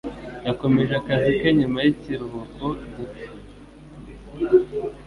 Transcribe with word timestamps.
Yakomeje 0.47 0.93
akazi 1.01 1.29
ke 1.39 1.49
nyuma 1.59 1.77
yikiruhuko 1.85 2.65
gito. 2.81 3.31